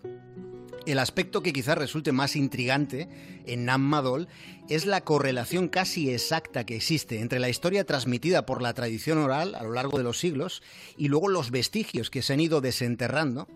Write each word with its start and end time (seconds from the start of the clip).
El 0.87 0.99
aspecto 0.99 1.43
que 1.43 1.53
quizás 1.53 1.79
resulte 1.79 2.13
más 2.13 2.35
intrigante 2.35 3.09
en 3.47 3.65
Nam 3.65 3.83
Madol 3.83 4.29
es 4.69 4.85
la 4.87 5.03
correlación 5.03 5.69
casi 5.69 6.11
exacta 6.11 6.65
que 6.65 6.77
existe 6.77 7.21
entre 7.21 7.39
la 7.39 7.49
historia 7.49 7.85
transmitida 7.85 8.47
por 8.47 8.63
la 8.63 8.75
tradición 8.75 9.19
oral 9.19 9.55
a 9.55 9.63
lo 9.63 9.73
largo 9.73 9.99
de 9.99 10.05
los 10.05 10.19
siglos 10.19 10.63
y 10.97 11.09
luego 11.09 11.29
los 11.29 11.51
vestigios 11.51 12.11
que 12.11 12.23
se 12.23 12.33
han 12.33 12.41
ido 12.41 12.61
desenterrando 12.61 13.49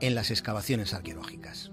en 0.00 0.14
las 0.14 0.30
excavaciones 0.30 0.92
arqueológicas. 0.92 1.70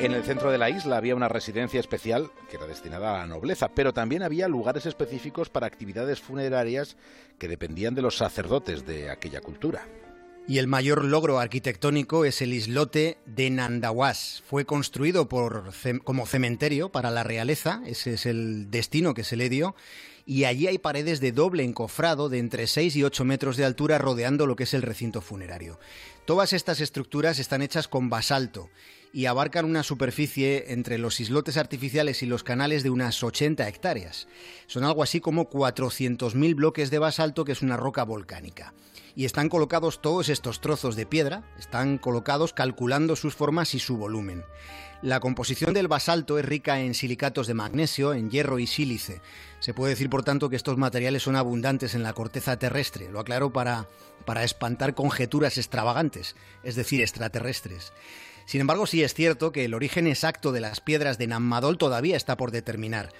En 0.00 0.12
el 0.12 0.22
centro 0.22 0.52
de 0.52 0.58
la 0.58 0.70
isla 0.70 0.96
había 0.96 1.16
una 1.16 1.28
residencia 1.28 1.80
especial 1.80 2.30
que 2.48 2.56
era 2.56 2.68
destinada 2.68 3.16
a 3.16 3.18
la 3.18 3.26
nobleza, 3.26 3.68
pero 3.74 3.92
también 3.92 4.22
había 4.22 4.46
lugares 4.46 4.86
específicos 4.86 5.50
para 5.50 5.66
actividades 5.66 6.20
funerarias 6.20 6.96
que 7.36 7.48
dependían 7.48 7.96
de 7.96 8.02
los 8.02 8.16
sacerdotes 8.16 8.86
de 8.86 9.10
aquella 9.10 9.40
cultura. 9.40 9.88
Y 10.46 10.58
el 10.58 10.68
mayor 10.68 11.04
logro 11.04 11.40
arquitectónico 11.40 12.24
es 12.24 12.40
el 12.42 12.54
islote 12.54 13.18
de 13.26 13.50
Nandawas. 13.50 14.44
Fue 14.46 14.64
construido 14.64 15.28
como 15.28 16.26
cementerio 16.26 16.90
para 16.90 17.10
la 17.10 17.24
realeza, 17.24 17.82
ese 17.84 18.14
es 18.14 18.24
el 18.24 18.70
destino 18.70 19.14
que 19.14 19.24
se 19.24 19.36
le 19.36 19.48
dio, 19.48 19.74
y 20.24 20.44
allí 20.44 20.68
hay 20.68 20.78
paredes 20.78 21.20
de 21.20 21.32
doble 21.32 21.64
encofrado 21.64 22.28
de 22.28 22.38
entre 22.38 22.68
6 22.68 22.94
y 22.94 23.02
8 23.02 23.24
metros 23.24 23.56
de 23.56 23.64
altura 23.64 23.98
rodeando 23.98 24.46
lo 24.46 24.54
que 24.54 24.62
es 24.62 24.74
el 24.74 24.82
recinto 24.82 25.20
funerario. 25.22 25.80
Todas 26.24 26.52
estas 26.52 26.80
estructuras 26.80 27.40
están 27.40 27.62
hechas 27.62 27.88
con 27.88 28.08
basalto 28.08 28.70
y 29.18 29.26
abarcan 29.26 29.64
una 29.64 29.82
superficie 29.82 30.66
entre 30.68 30.96
los 30.96 31.18
islotes 31.18 31.56
artificiales 31.56 32.22
y 32.22 32.26
los 32.26 32.44
canales 32.44 32.84
de 32.84 32.90
unas 32.90 33.20
80 33.24 33.66
hectáreas. 33.66 34.28
Son 34.68 34.84
algo 34.84 35.02
así 35.02 35.18
como 35.18 35.50
400.000 35.50 36.54
bloques 36.54 36.88
de 36.92 37.00
basalto, 37.00 37.44
que 37.44 37.50
es 37.50 37.60
una 37.60 37.76
roca 37.76 38.04
volcánica. 38.04 38.74
Y 39.16 39.24
están 39.24 39.48
colocados 39.48 40.00
todos 40.00 40.28
estos 40.28 40.60
trozos 40.60 40.94
de 40.94 41.04
piedra, 41.04 41.42
están 41.58 41.98
colocados 41.98 42.52
calculando 42.52 43.16
sus 43.16 43.34
formas 43.34 43.74
y 43.74 43.80
su 43.80 43.96
volumen. 43.96 44.44
La 45.02 45.18
composición 45.18 45.74
del 45.74 45.88
basalto 45.88 46.38
es 46.38 46.44
rica 46.44 46.78
en 46.78 46.94
silicatos 46.94 47.48
de 47.48 47.54
magnesio, 47.54 48.14
en 48.14 48.30
hierro 48.30 48.60
y 48.60 48.68
sílice. 48.68 49.20
Se 49.58 49.74
puede 49.74 49.94
decir, 49.94 50.10
por 50.10 50.22
tanto, 50.22 50.48
que 50.48 50.54
estos 50.54 50.76
materiales 50.76 51.24
son 51.24 51.34
abundantes 51.34 51.96
en 51.96 52.04
la 52.04 52.12
corteza 52.12 52.56
terrestre. 52.56 53.10
Lo 53.10 53.18
aclaro 53.18 53.52
para, 53.52 53.88
para 54.26 54.44
espantar 54.44 54.94
conjeturas 54.94 55.58
extravagantes, 55.58 56.36
es 56.62 56.76
decir, 56.76 57.00
extraterrestres. 57.00 57.92
Sin 58.48 58.62
embargo, 58.62 58.86
sí 58.86 59.02
es 59.02 59.12
cierto 59.12 59.52
que 59.52 59.66
el 59.66 59.74
origen 59.74 60.06
exacto 60.06 60.52
de 60.52 60.62
las 60.62 60.80
piedras 60.80 61.18
de 61.18 61.26
Nammadol 61.26 61.76
todavía 61.76 62.16
está 62.16 62.38
por 62.38 62.50
determinar. 62.50 63.10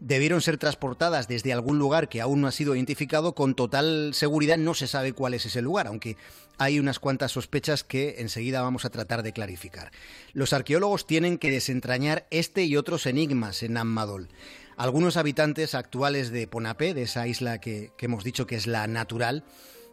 Debieron 0.00 0.40
ser 0.40 0.56
transportadas 0.56 1.28
desde 1.28 1.52
algún 1.52 1.78
lugar 1.78 2.08
que 2.08 2.22
aún 2.22 2.40
no 2.40 2.46
ha 2.48 2.52
sido 2.52 2.74
identificado, 2.74 3.34
con 3.34 3.54
total 3.54 4.12
seguridad 4.14 4.56
no 4.56 4.72
se 4.72 4.86
sabe 4.86 5.12
cuál 5.12 5.34
es 5.34 5.44
ese 5.44 5.60
lugar, 5.60 5.88
aunque 5.88 6.16
hay 6.56 6.80
unas 6.80 7.00
cuantas 7.00 7.32
sospechas 7.32 7.84
que 7.84 8.14
enseguida 8.20 8.62
vamos 8.62 8.86
a 8.86 8.90
tratar 8.90 9.22
de 9.22 9.34
clarificar. 9.34 9.92
Los 10.32 10.54
arqueólogos 10.54 11.06
tienen 11.06 11.36
que 11.36 11.50
desentrañar 11.50 12.26
este 12.30 12.64
y 12.64 12.78
otros 12.78 13.04
enigmas 13.04 13.62
en 13.62 13.74
Nammadol. 13.74 14.30
Algunos 14.78 15.18
habitantes 15.18 15.74
actuales 15.74 16.30
de 16.30 16.46
Ponapé, 16.46 16.94
de 16.94 17.02
esa 17.02 17.26
isla 17.26 17.60
que 17.60 17.92
hemos 17.98 18.24
dicho 18.24 18.46
que 18.46 18.56
es 18.56 18.66
la 18.66 18.86
natural, 18.86 19.44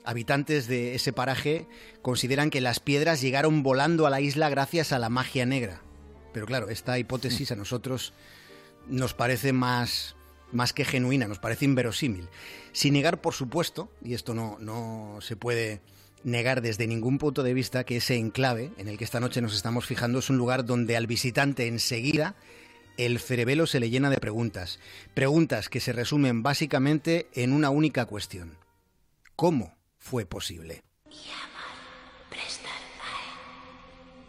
habitantes 0.05 0.67
de 0.67 0.95
ese 0.95 1.13
paraje 1.13 1.67
consideran 2.01 2.49
que 2.49 2.61
las 2.61 2.79
piedras 2.79 3.21
llegaron 3.21 3.63
volando 3.63 4.05
a 4.05 4.09
la 4.09 4.21
isla 4.21 4.49
gracias 4.49 4.91
a 4.91 4.99
la 4.99 5.09
magia 5.09 5.45
negra. 5.45 5.81
Pero 6.33 6.45
claro, 6.45 6.69
esta 6.69 6.99
hipótesis 6.99 7.51
a 7.51 7.55
nosotros 7.55 8.13
nos 8.87 9.13
parece 9.13 9.53
más, 9.53 10.15
más 10.51 10.73
que 10.73 10.85
genuina, 10.85 11.27
nos 11.27 11.39
parece 11.39 11.65
inverosímil. 11.65 12.27
Sin 12.71 12.93
negar, 12.93 13.21
por 13.21 13.33
supuesto, 13.33 13.89
y 14.03 14.13
esto 14.13 14.33
no, 14.33 14.57
no 14.59 15.19
se 15.21 15.35
puede 15.35 15.81
negar 16.23 16.61
desde 16.61 16.87
ningún 16.87 17.19
punto 17.19 17.43
de 17.43 17.53
vista, 17.53 17.83
que 17.83 17.97
ese 17.97 18.17
enclave 18.17 18.71
en 18.77 18.87
el 18.87 18.97
que 18.97 19.03
esta 19.03 19.19
noche 19.19 19.41
nos 19.41 19.55
estamos 19.55 19.85
fijando 19.85 20.19
es 20.19 20.29
un 20.29 20.37
lugar 20.37 20.65
donde 20.65 20.97
al 20.97 21.07
visitante 21.07 21.67
enseguida 21.67 22.35
el 22.97 23.19
cerebelo 23.19 23.67
se 23.67 23.79
le 23.79 23.89
llena 23.89 24.09
de 24.09 24.17
preguntas. 24.17 24.79
Preguntas 25.13 25.69
que 25.69 25.79
se 25.79 25.93
resumen 25.93 26.43
básicamente 26.43 27.27
en 27.33 27.53
una 27.53 27.69
única 27.69 28.05
cuestión. 28.05 28.57
¿Cómo 29.35 29.74
fue 30.05 30.23
posible. 30.23 30.83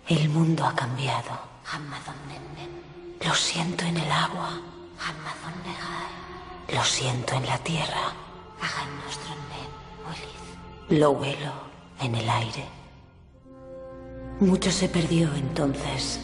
El 0.09 0.28
mundo 0.31 0.64
ha 0.64 0.75
cambiado. 0.75 1.38
Lo 3.22 3.34
siento 3.34 3.84
en 3.84 3.98
el 3.98 4.10
agua. 4.10 4.59
Lo 6.72 6.82
siento 6.82 7.34
en 7.34 7.44
la 7.44 7.59
tierra. 7.59 8.15
Lo 10.89 11.10
huelo 11.10 11.53
en 12.01 12.15
el 12.15 12.30
aire. 12.30 12.65
Mucho 14.41 14.71
se 14.71 14.89
perdió 14.89 15.34
entonces. 15.34 16.21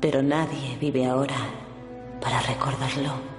Pero 0.00 0.22
nadie 0.22 0.78
vive 0.80 1.04
ahora 1.04 1.36
para 2.22 2.40
recordarlo. 2.40 3.33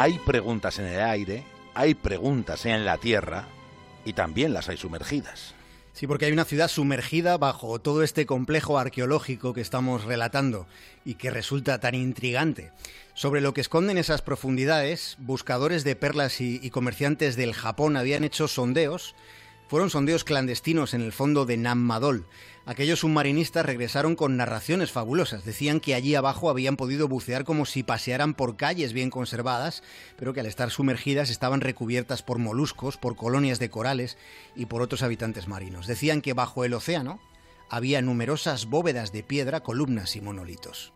Hay 0.00 0.20
preguntas 0.20 0.78
en 0.78 0.84
el 0.84 1.00
aire, 1.00 1.42
hay 1.74 1.96
preguntas 1.96 2.66
en 2.66 2.84
la 2.84 2.98
tierra 2.98 3.48
y 4.04 4.12
también 4.12 4.52
las 4.52 4.68
hay 4.68 4.76
sumergidas. 4.76 5.56
Sí, 5.92 6.06
porque 6.06 6.26
hay 6.26 6.32
una 6.32 6.44
ciudad 6.44 6.68
sumergida 6.68 7.36
bajo 7.36 7.80
todo 7.80 8.04
este 8.04 8.24
complejo 8.24 8.78
arqueológico 8.78 9.54
que 9.54 9.60
estamos 9.60 10.04
relatando 10.04 10.68
y 11.04 11.14
que 11.14 11.32
resulta 11.32 11.80
tan 11.80 11.96
intrigante. 11.96 12.70
Sobre 13.14 13.40
lo 13.40 13.52
que 13.54 13.60
esconden 13.60 13.98
esas 13.98 14.22
profundidades, 14.22 15.16
buscadores 15.18 15.82
de 15.82 15.96
perlas 15.96 16.40
y, 16.40 16.70
comerciantes 16.70 17.34
del 17.34 17.52
Japón 17.52 17.96
habían 17.96 18.22
hecho 18.22 18.46
sondeos 18.46 19.16
fueron 19.68 19.90
sondeos 19.90 20.24
clandestinos 20.24 20.94
en 20.94 21.02
el 21.02 21.12
fondo 21.12 21.46
de 21.46 21.58
Nammadol. 21.58 22.26
Aquellos 22.64 23.00
submarinistas 23.00 23.64
regresaron 23.64 24.16
con 24.16 24.36
narraciones 24.36 24.90
fabulosas. 24.90 25.44
Decían 25.44 25.80
que 25.80 25.94
allí 25.94 26.14
abajo 26.14 26.50
habían 26.50 26.76
podido 26.76 27.06
bucear 27.06 27.44
como 27.44 27.66
si 27.66 27.82
pasearan 27.82 28.34
por 28.34 28.56
calles 28.56 28.92
bien 28.92 29.10
conservadas, 29.10 29.82
pero 30.16 30.32
que 30.32 30.40
al 30.40 30.46
estar 30.46 30.70
sumergidas 30.70 31.30
estaban 31.30 31.60
recubiertas 31.60 32.22
por 32.22 32.38
moluscos, 32.38 32.96
por 32.96 33.16
colonias 33.16 33.58
de 33.58 33.70
corales 33.70 34.18
y 34.56 34.66
por 34.66 34.82
otros 34.82 35.02
habitantes 35.02 35.48
marinos. 35.48 35.86
Decían 35.86 36.22
que 36.22 36.32
bajo 36.32 36.64
el 36.64 36.74
océano 36.74 37.20
había 37.70 38.02
numerosas 38.02 38.66
bóvedas 38.66 39.12
de 39.12 39.22
piedra, 39.22 39.60
columnas 39.60 40.16
y 40.16 40.22
monolitos. 40.22 40.92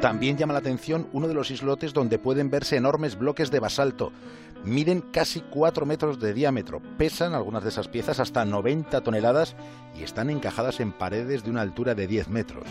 También 0.00 0.36
llama 0.36 0.52
la 0.52 0.60
atención 0.60 1.08
uno 1.12 1.26
de 1.26 1.34
los 1.34 1.50
islotes 1.50 1.92
donde 1.92 2.20
pueden 2.20 2.50
verse 2.50 2.76
enormes 2.76 3.18
bloques 3.18 3.50
de 3.50 3.58
basalto. 3.58 4.12
Miden 4.64 5.00
casi 5.00 5.40
4 5.40 5.86
metros 5.86 6.20
de 6.20 6.32
diámetro, 6.32 6.80
pesan 6.96 7.34
algunas 7.34 7.64
de 7.64 7.70
esas 7.70 7.88
piezas 7.88 8.20
hasta 8.20 8.44
90 8.44 9.00
toneladas 9.00 9.56
y 9.98 10.04
están 10.04 10.30
encajadas 10.30 10.78
en 10.78 10.92
paredes 10.92 11.42
de 11.42 11.50
una 11.50 11.62
altura 11.62 11.96
de 11.96 12.06
10 12.06 12.28
metros. 12.28 12.68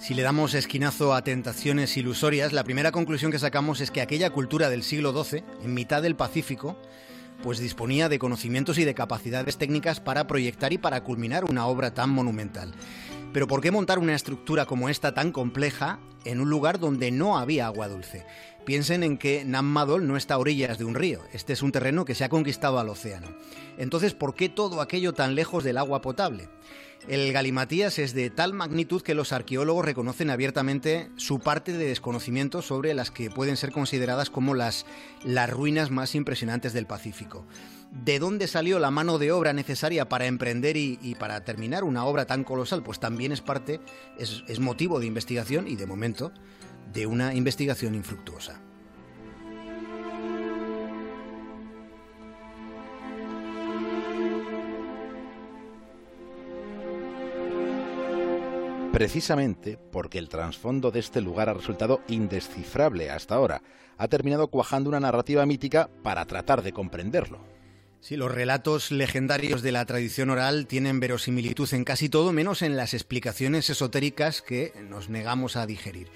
Si 0.00 0.14
le 0.14 0.22
damos 0.22 0.54
esquinazo 0.54 1.14
a 1.14 1.22
tentaciones 1.22 1.96
ilusorias, 1.96 2.52
la 2.52 2.64
primera 2.64 2.90
conclusión 2.90 3.30
que 3.30 3.38
sacamos 3.38 3.80
es 3.80 3.92
que 3.92 4.00
aquella 4.00 4.30
cultura 4.30 4.68
del 4.68 4.82
siglo 4.82 5.12
XII, 5.12 5.44
en 5.62 5.74
mitad 5.74 6.02
del 6.02 6.16
Pacífico, 6.16 6.76
pues 7.42 7.60
disponía 7.60 8.08
de 8.08 8.18
conocimientos 8.18 8.78
y 8.78 8.84
de 8.84 8.94
capacidades 8.94 9.58
técnicas 9.58 10.00
para 10.00 10.26
proyectar 10.26 10.72
y 10.72 10.78
para 10.78 11.02
culminar 11.04 11.44
una 11.44 11.66
obra 11.66 11.94
tan 11.94 12.10
monumental. 12.10 12.74
Pero 13.32 13.46
¿por 13.46 13.60
qué 13.60 13.70
montar 13.70 13.98
una 13.98 14.14
estructura 14.14 14.64
como 14.64 14.88
esta 14.88 15.12
tan 15.12 15.32
compleja 15.32 15.98
en 16.24 16.40
un 16.40 16.48
lugar 16.48 16.78
donde 16.78 17.10
no 17.10 17.38
había 17.38 17.66
agua 17.66 17.88
dulce? 17.88 18.24
Piensen 18.64 19.02
en 19.02 19.18
que 19.18 19.44
Nammadol 19.44 20.06
no 20.06 20.16
está 20.16 20.34
a 20.34 20.38
orillas 20.38 20.78
de 20.78 20.84
un 20.84 20.94
río, 20.94 21.20
este 21.32 21.52
es 21.52 21.62
un 21.62 21.72
terreno 21.72 22.04
que 22.04 22.14
se 22.14 22.24
ha 22.24 22.28
conquistado 22.28 22.78
al 22.78 22.88
océano. 22.88 23.28
Entonces, 23.76 24.14
¿por 24.14 24.34
qué 24.34 24.48
todo 24.48 24.80
aquello 24.80 25.12
tan 25.12 25.34
lejos 25.34 25.62
del 25.62 25.78
agua 25.78 26.00
potable? 26.00 26.48
El 27.06 27.32
galimatías 27.32 27.98
es 27.98 28.12
de 28.12 28.28
tal 28.28 28.52
magnitud 28.54 29.02
que 29.02 29.14
los 29.14 29.32
arqueólogos 29.32 29.84
reconocen 29.84 30.30
abiertamente 30.30 31.10
su 31.16 31.38
parte 31.38 31.72
de 31.72 31.86
desconocimiento 31.86 32.60
sobre 32.60 32.92
las 32.92 33.10
que 33.10 33.30
pueden 33.30 33.56
ser 33.56 33.72
consideradas 33.72 34.30
como 34.30 34.54
las, 34.54 34.84
las 35.24 35.48
ruinas 35.48 35.90
más 35.90 36.14
impresionantes 36.14 36.72
del 36.72 36.86
Pacífico 36.86 37.46
de 37.90 38.18
dónde 38.18 38.46
salió 38.46 38.78
la 38.78 38.90
mano 38.90 39.18
de 39.18 39.32
obra 39.32 39.52
necesaria 39.52 40.08
para 40.08 40.26
emprender 40.26 40.76
y, 40.76 41.16
para 41.18 41.44
terminar 41.44 41.84
una 41.84 42.04
obra 42.04 42.26
tan 42.26 42.44
colosal, 42.44 42.82
pues 42.82 43.00
también 43.00 43.32
es 43.32 43.40
parte, 43.40 43.80
es, 44.18 44.44
es 44.46 44.60
motivo 44.60 45.00
de 45.00 45.06
investigación 45.06 45.68
y 45.68 45.76
de 45.76 45.86
momento 45.86 46.32
de 46.92 47.06
una 47.06 47.34
investigación 47.34 47.94
infructuosa. 47.94 48.60
Precisamente 58.92 59.78
porque 59.92 60.18
el 60.18 60.28
trasfondo 60.28 60.90
de 60.90 60.98
este 60.98 61.20
lugar 61.20 61.48
ha 61.48 61.54
resultado 61.54 62.00
indescifrable 62.08 63.10
hasta 63.10 63.36
ahora, 63.36 63.62
ha 63.96 64.08
terminado 64.08 64.48
cuajando 64.48 64.88
una 64.88 64.98
narrativa 64.98 65.46
mítica 65.46 65.88
para 66.02 66.24
tratar 66.24 66.62
de 66.62 66.72
comprenderlo. 66.72 67.57
Sí, 68.00 68.16
los 68.16 68.30
relatos 68.30 68.92
legendarios 68.92 69.60
de 69.60 69.72
la 69.72 69.84
tradición 69.84 70.30
oral 70.30 70.66
tienen 70.66 71.00
verosimilitud 71.00 71.72
en 71.74 71.84
casi 71.84 72.08
todo, 72.08 72.32
menos 72.32 72.62
en 72.62 72.76
las 72.76 72.94
explicaciones 72.94 73.68
esotéricas 73.70 74.40
que 74.40 74.72
nos 74.88 75.08
negamos 75.08 75.56
a 75.56 75.66
digerir. 75.66 76.08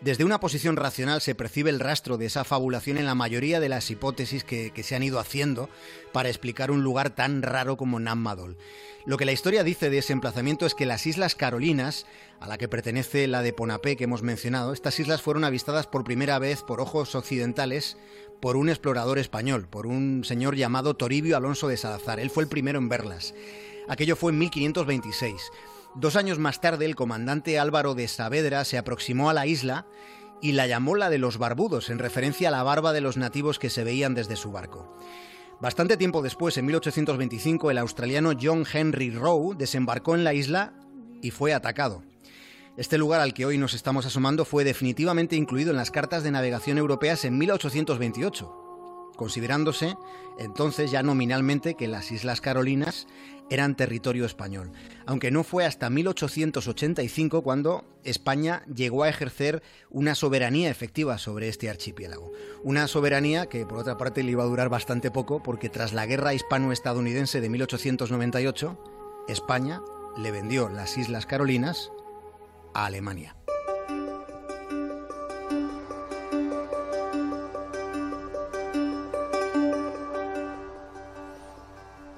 Desde 0.00 0.24
una 0.24 0.38
posición 0.38 0.76
racional 0.76 1.20
se 1.20 1.34
percibe 1.34 1.70
el 1.70 1.80
rastro 1.80 2.18
de 2.18 2.26
esa 2.26 2.44
fabulación 2.44 2.98
en 2.98 3.06
la 3.06 3.16
mayoría 3.16 3.58
de 3.58 3.68
las 3.68 3.90
hipótesis 3.90 4.44
que, 4.44 4.72
se 4.82 4.94
han 4.94 5.02
ido 5.02 5.18
haciendo 5.18 5.68
para 6.12 6.28
explicar 6.28 6.70
un 6.70 6.84
lugar 6.84 7.10
tan 7.10 7.42
raro 7.42 7.76
como 7.76 7.98
Nammadol. 7.98 8.56
Lo 9.08 9.16
que 9.16 9.24
la 9.24 9.32
historia 9.32 9.64
dice 9.64 9.88
de 9.88 9.96
ese 9.96 10.12
emplazamiento 10.12 10.66
es 10.66 10.74
que 10.74 10.84
las 10.84 11.06
Islas 11.06 11.34
Carolinas, 11.34 12.04
a 12.40 12.46
la 12.46 12.58
que 12.58 12.68
pertenece 12.68 13.26
la 13.26 13.40
de 13.40 13.54
Ponapé 13.54 13.96
que 13.96 14.04
hemos 14.04 14.22
mencionado, 14.22 14.74
estas 14.74 15.00
islas 15.00 15.22
fueron 15.22 15.44
avistadas 15.44 15.86
por 15.86 16.04
primera 16.04 16.38
vez 16.38 16.62
por 16.62 16.82
ojos 16.82 17.14
occidentales 17.14 17.96
por 18.42 18.58
un 18.58 18.68
explorador 18.68 19.18
español, 19.18 19.66
por 19.66 19.86
un 19.86 20.24
señor 20.24 20.56
llamado 20.56 20.94
Toribio 20.94 21.38
Alonso 21.38 21.68
de 21.68 21.78
Salazar. 21.78 22.20
Él 22.20 22.28
fue 22.28 22.42
el 22.42 22.50
primero 22.50 22.78
en 22.78 22.90
verlas. 22.90 23.32
Aquello 23.88 24.14
fue 24.14 24.32
en 24.32 24.40
1526. 24.40 25.52
Dos 25.94 26.14
años 26.14 26.38
más 26.38 26.60
tarde, 26.60 26.84
el 26.84 26.94
comandante 26.94 27.58
Álvaro 27.58 27.94
de 27.94 28.08
Saavedra 28.08 28.62
se 28.66 28.76
aproximó 28.76 29.30
a 29.30 29.34
la 29.34 29.46
isla 29.46 29.86
y 30.42 30.52
la 30.52 30.66
llamó 30.66 30.96
la 30.96 31.08
de 31.08 31.16
los 31.16 31.38
barbudos, 31.38 31.88
en 31.88 31.98
referencia 31.98 32.48
a 32.48 32.52
la 32.52 32.62
barba 32.62 32.92
de 32.92 33.00
los 33.00 33.16
nativos 33.16 33.58
que 33.58 33.70
se 33.70 33.84
veían 33.84 34.12
desde 34.12 34.36
su 34.36 34.52
barco. 34.52 34.94
Bastante 35.60 35.96
tiempo 35.96 36.22
después, 36.22 36.56
en 36.56 36.66
1825, 36.66 37.70
el 37.70 37.78
australiano 37.78 38.32
John 38.40 38.64
Henry 38.72 39.10
Rowe 39.10 39.56
desembarcó 39.56 40.14
en 40.14 40.22
la 40.22 40.32
isla 40.32 40.72
y 41.20 41.32
fue 41.32 41.52
atacado. 41.52 42.04
Este 42.76 42.96
lugar 42.96 43.20
al 43.20 43.34
que 43.34 43.44
hoy 43.44 43.58
nos 43.58 43.74
estamos 43.74 44.06
asomando 44.06 44.44
fue 44.44 44.62
definitivamente 44.62 45.34
incluido 45.34 45.72
en 45.72 45.76
las 45.76 45.90
cartas 45.90 46.22
de 46.22 46.30
navegación 46.30 46.78
europeas 46.78 47.24
en 47.24 47.36
1828 47.38 48.66
considerándose 49.18 49.96
entonces 50.38 50.92
ya 50.92 51.02
nominalmente 51.02 51.74
que 51.74 51.88
las 51.88 52.12
Islas 52.12 52.40
Carolinas 52.40 53.08
eran 53.50 53.76
territorio 53.76 54.24
español, 54.24 54.72
aunque 55.06 55.30
no 55.30 55.44
fue 55.44 55.64
hasta 55.64 55.90
1885 55.90 57.42
cuando 57.42 57.84
España 58.04 58.64
llegó 58.74 59.04
a 59.04 59.08
ejercer 59.08 59.62
una 59.90 60.14
soberanía 60.14 60.70
efectiva 60.70 61.18
sobre 61.18 61.48
este 61.48 61.70
archipiélago. 61.70 62.32
Una 62.62 62.86
soberanía 62.86 63.46
que 63.46 63.64
por 63.64 63.78
otra 63.78 63.96
parte 63.96 64.22
le 64.22 64.32
iba 64.32 64.42
a 64.42 64.46
durar 64.46 64.68
bastante 64.68 65.10
poco 65.10 65.42
porque 65.42 65.68
tras 65.68 65.92
la 65.92 66.06
guerra 66.06 66.34
hispano-estadounidense 66.34 67.40
de 67.40 67.48
1898, 67.48 69.24
España 69.28 69.80
le 70.16 70.30
vendió 70.30 70.68
las 70.68 70.98
Islas 70.98 71.26
Carolinas 71.26 71.90
a 72.74 72.86
Alemania. 72.86 73.37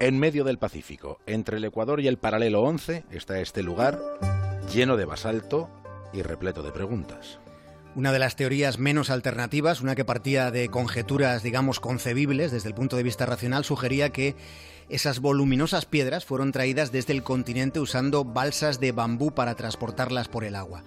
En 0.01 0.19
medio 0.19 0.45
del 0.45 0.57
Pacífico, 0.57 1.21
entre 1.27 1.59
el 1.59 1.65
Ecuador 1.67 2.01
y 2.01 2.09
el 2.09 2.17
paralelo 2.17 2.63
11, 2.63 3.05
está 3.11 3.39
este 3.41 3.63
lugar 3.63 4.01
lleno 4.73 4.97
de 4.97 5.05
basalto 5.05 5.69
y 6.15 6.23
repleto 6.23 6.63
de 6.63 6.73
preguntas. 6.73 7.39
Una 7.95 8.11
de 8.11 8.19
las 8.19 8.35
teorías 8.35 8.79
menos 8.79 9.11
alternativas, 9.11 9.83
una 9.83 9.95
que 9.95 10.07
partía 10.07 10.51
de 10.51 10.71
conjeturas, 10.71 11.43
digamos, 11.43 11.81
concebibles 11.81 12.51
desde 12.51 12.71
el 12.71 12.75
punto 12.75 12.97
de 12.97 13.03
vista 13.03 13.27
racional, 13.27 13.63
sugería 13.63 14.09
que 14.09 14.37
esas 14.89 15.21
voluminosas 15.21 15.85
piedras 15.85 16.25
fueron 16.25 16.51
traídas 16.51 16.93
desde 16.93 17.13
el 17.13 17.23
continente 17.23 17.79
usando 17.79 18.25
balsas 18.25 18.81
de 18.81 18.93
bambú 18.93 19.35
para 19.35 19.55
transportarlas 19.55 20.29
por 20.29 20.45
el 20.45 20.55
agua. 20.55 20.83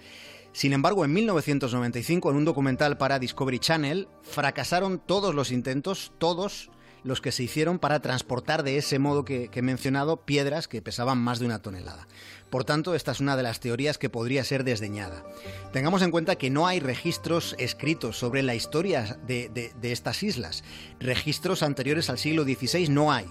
Sin 0.54 0.74
embargo, 0.74 1.06
en 1.06 1.14
1995, 1.14 2.32
en 2.32 2.38
un 2.38 2.46
documental 2.46 2.98
para 2.98 3.20
Discovery 3.20 3.60
Channel, 3.60 4.08
fracasaron 4.24 4.98
todos 4.98 5.36
los 5.36 5.52
intentos, 5.52 6.14
todos, 6.18 6.72
los 7.04 7.22
que 7.22 7.32
se 7.32 7.44
hicieron 7.44 7.80
para 7.80 8.02
transportar 8.02 8.64
de 8.64 8.78
ese 8.78 9.00
modo 9.00 9.26
que, 9.26 9.50
he 9.54 9.62
mencionado 9.62 10.18
piedras 10.18 10.68
que 10.68 10.82
pesaban 10.82 11.18
más 11.18 11.40
de 11.40 11.46
una 11.46 11.62
tonelada. 11.62 12.08
Por 12.50 12.64
tanto, 12.64 12.96
esta 12.96 13.12
es 13.12 13.20
una 13.20 13.36
de 13.36 13.44
las 13.44 13.60
teorías 13.60 13.98
que 13.98 14.10
podría 14.10 14.44
ser 14.44 14.64
desdeñada. 14.64 15.24
Tengamos 15.72 16.02
en 16.02 16.12
cuenta 16.12 16.36
que 16.36 16.50
no 16.50 16.68
hay 16.68 16.80
registros 16.80 17.56
escritos 17.58 18.18
sobre 18.18 18.44
la 18.44 18.56
historia 18.56 19.18
de, 19.28 19.50
de 19.50 19.92
estas 19.92 20.24
islas. 20.24 20.64
Registros 21.00 21.64
anteriores 21.64 22.10
al 22.10 22.20
siglo 22.20 22.44
XVI 22.44 22.90
no 22.90 23.12
hay. 23.12 23.26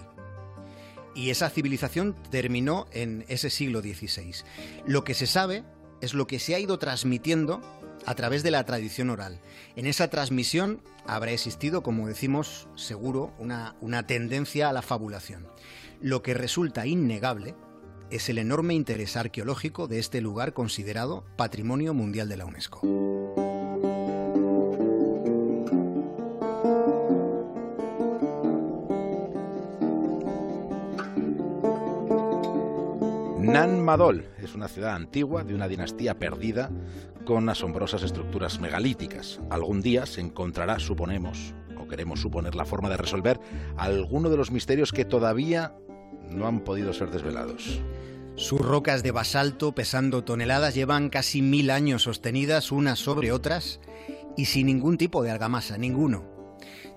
Y 1.14 1.30
esa 1.30 1.50
civilización 1.50 2.16
terminó 2.30 2.86
en 2.92 3.24
ese 3.28 3.50
siglo 3.50 3.80
XVI. 3.80 4.34
Lo 4.86 5.04
que 5.04 5.14
se 5.14 5.26
sabe 5.26 5.62
es 6.00 6.14
lo 6.14 6.26
que 6.26 6.38
se 6.38 6.54
ha 6.54 6.58
ido 6.58 6.78
transmitiendo 6.78 7.60
a 8.06 8.14
través 8.14 8.42
de 8.42 8.50
la 8.50 8.64
tradición 8.64 9.10
oral. 9.10 9.40
En 9.76 9.86
esa 9.86 10.08
transmisión 10.08 10.82
habrá 11.06 11.32
existido, 11.32 11.82
como 11.82 12.06
decimos, 12.06 12.68
seguro, 12.74 13.32
una, 13.38 13.76
una 13.80 14.06
tendencia 14.06 14.68
a 14.68 14.72
la 14.72 14.82
fabulación. 14.82 15.48
Lo 16.00 16.22
que 16.22 16.34
resulta 16.34 16.86
innegable 16.86 17.54
es 18.10 18.28
el 18.28 18.38
enorme 18.38 18.74
interés 18.74 19.16
arqueológico 19.16 19.88
de 19.88 19.98
este 19.98 20.20
lugar 20.20 20.52
considerado 20.52 21.24
Patrimonio 21.36 21.94
Mundial 21.94 22.28
de 22.28 22.36
la 22.36 22.44
UNESCO. 22.44 22.80
Nan 33.38 33.82
Madol 33.82 34.31
es 34.46 34.54
una 34.54 34.68
ciudad 34.68 34.94
antigua 34.94 35.44
de 35.44 35.54
una 35.54 35.68
dinastía 35.68 36.18
perdida 36.18 36.70
con 37.24 37.48
asombrosas 37.48 38.02
estructuras 38.02 38.60
megalíticas. 38.60 39.40
Algún 39.50 39.80
día 39.80 40.06
se 40.06 40.20
encontrará, 40.20 40.78
suponemos, 40.78 41.54
o 41.78 41.86
queremos 41.86 42.20
suponer 42.20 42.54
la 42.54 42.64
forma 42.64 42.88
de 42.88 42.96
resolver 42.96 43.40
alguno 43.76 44.30
de 44.30 44.36
los 44.36 44.50
misterios 44.50 44.92
que 44.92 45.04
todavía 45.04 45.74
no 46.30 46.46
han 46.46 46.60
podido 46.60 46.92
ser 46.92 47.10
desvelados. 47.10 47.80
Sus 48.34 48.60
rocas 48.60 49.02
de 49.02 49.10
basalto, 49.10 49.74
pesando 49.74 50.24
toneladas, 50.24 50.74
llevan 50.74 51.10
casi 51.10 51.42
mil 51.42 51.70
años 51.70 52.04
sostenidas 52.04 52.72
unas 52.72 52.98
sobre 52.98 53.30
otras 53.30 53.80
y 54.36 54.46
sin 54.46 54.66
ningún 54.66 54.96
tipo 54.96 55.22
de 55.22 55.30
argamasa, 55.30 55.76
ninguno. 55.76 56.24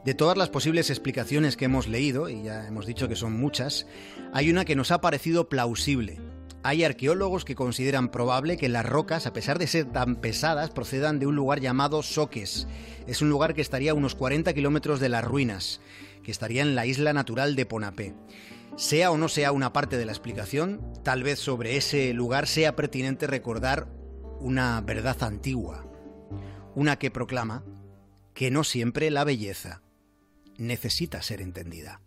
De 0.06 0.14
todas 0.14 0.38
las 0.38 0.50
posibles 0.50 0.90
explicaciones 0.90 1.58
que 1.58 1.66
hemos 1.66 1.88
leído, 1.88 2.30
y 2.30 2.44
ya 2.44 2.68
hemos 2.68 2.86
dicho 2.86 3.08
que 3.08 3.16
son 3.16 3.34
muchas, 3.34 3.88
hay 4.34 4.50
una 4.50 4.64
que 4.64 4.75
nos 4.75 4.92
ha 4.92 5.02
parecido 5.02 5.50
plausible. 5.50 6.20
Hay 6.65 6.84
arqueólogos 6.84 7.45
que 7.45 7.53
consideran 7.53 8.10
probable 8.10 8.57
que 8.57 8.69
las 8.69 8.88
rocas, 8.88 9.27
a 9.27 9.34
pesar 9.34 9.60
de 9.60 9.67
ser 9.67 9.86
tan 9.86 10.15
pesadas, 10.15 10.72
procedan 10.72 11.19
de 11.19 11.27
un 11.27 11.36
lugar 11.36 11.60
llamado 11.60 12.01
Soques. 12.01 12.67
Es 13.05 13.22
un 13.22 13.29
lugar 13.29 13.53
que 13.53 13.62
estaría 13.62 13.91
a 13.91 13.93
unos 13.93 14.15
40 14.15 14.51
kilómetros 14.55 15.00
de 15.00 15.10
las 15.10 15.24
ruinas, 15.24 15.79
que 16.24 16.31
estaría 16.31 16.63
en 16.63 16.74
la 16.74 16.88
isla 16.88 17.13
natural 17.13 17.55
de 17.55 17.67
Ponapé. 17.67 18.15
Sea 18.77 19.12
o 19.12 19.17
no 19.19 19.27
sea 19.27 19.51
una 19.51 19.74
parte 19.74 19.95
de 19.95 20.05
la 20.05 20.12
explicación, 20.12 20.81
tal 21.03 21.22
vez 21.22 21.38
sobre 21.38 21.77
ese 21.77 22.15
lugar 22.15 22.48
sea 22.48 22.75
pertinente 22.75 23.27
recordar 23.27 23.88
una 24.39 24.81
verdad 24.81 25.22
antigua, 25.22 25.86
una 26.74 26.98
que 26.98 27.12
proclama 27.12 27.63
que 28.34 28.50
no 28.50 28.63
siempre 28.63 29.12
la 29.12 29.24
belleza 29.24 29.84
necesita 30.57 31.22
ser 31.22 31.41
entendida. 31.41 32.01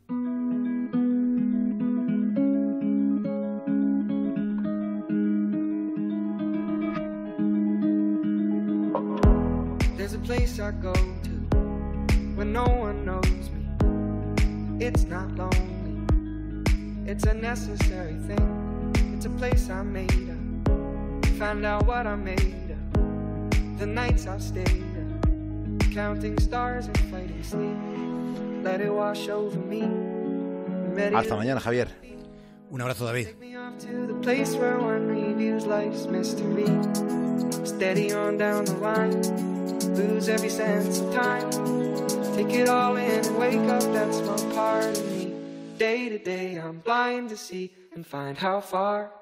Place 10.28 10.60
I 10.60 10.72
go 10.72 10.92
to 10.92 11.30
when 12.36 12.52
no 12.52 12.64
one 12.64 13.02
knows 13.06 13.48
me. 13.48 13.64
It's 14.78 15.04
not 15.04 15.34
lonely, 15.36 15.96
it's 17.10 17.24
a 17.24 17.32
necessary 17.32 18.12
thing. 18.28 18.92
It's 19.14 19.24
a 19.24 19.30
place 19.30 19.70
I 19.70 19.82
made 19.82 20.28
up. 20.28 21.26
Find 21.38 21.64
out 21.64 21.86
what 21.86 22.06
I 22.06 22.14
made 22.14 22.76
of. 22.76 23.78
The 23.78 23.86
nights 23.86 24.26
I've 24.26 24.42
stayed 24.42 24.84
up, 25.00 25.94
counting 25.94 26.38
stars 26.38 26.88
and 26.88 26.98
fighting 27.10 27.42
sleep. 27.42 27.78
Let 28.62 28.82
it 28.82 28.92
wash 28.92 29.30
over 29.30 29.58
me. 29.58 29.80
Hasta 31.10 31.36
mañana, 31.36 31.58
Javier. 31.58 31.88
Un 32.70 32.82
abrazo, 32.82 33.06
David. 33.06 33.28
Take 33.28 33.40
me 33.40 33.56
off 33.56 33.78
to 33.78 34.06
the 34.06 34.14
place 34.20 34.54
where 34.56 34.76
one 34.76 35.08
reviews 35.08 35.64
life's 35.64 36.04
mystery. 36.04 36.68
Steady 37.64 38.12
on 38.12 38.36
down 38.36 38.66
the 38.66 38.74
line, 38.74 39.22
lose 39.96 40.28
every 40.28 40.48
sense 40.48 41.00
of 41.00 41.12
time. 41.14 41.50
Take 42.34 42.50
it 42.50 42.68
all 42.68 42.96
in 42.96 43.24
and 43.24 43.38
wake 43.38 43.68
up, 43.70 43.82
that's 43.92 44.20
my 44.20 44.54
part 44.54 44.96
of 44.96 45.10
me. 45.12 45.34
Day 45.78 46.08
to 46.08 46.18
day, 46.18 46.56
I'm 46.56 46.78
blind 46.78 47.28
to 47.30 47.36
see 47.36 47.70
and 47.94 48.06
find 48.06 48.36
how 48.36 48.60
far 48.60 49.12